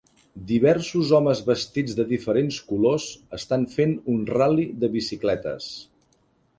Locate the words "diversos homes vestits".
0.51-1.99